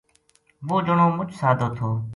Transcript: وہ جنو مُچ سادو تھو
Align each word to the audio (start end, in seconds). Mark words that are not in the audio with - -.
وہ 0.67 0.77
جنو 0.85 1.07
مُچ 1.17 1.29
سادو 1.41 1.67
تھو 1.77 1.89